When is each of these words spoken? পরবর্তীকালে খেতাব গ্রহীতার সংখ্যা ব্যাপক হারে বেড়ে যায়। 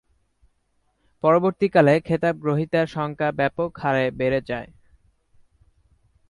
পরবর্তীকালে 1.23 1.93
খেতাব 1.99 2.35
গ্রহীতার 2.37 2.87
সংখ্যা 2.87 3.29
ব্যাপক 3.31 3.69
হারে 3.77 4.05
বেড়ে 4.11 4.41
যায়। 4.49 4.69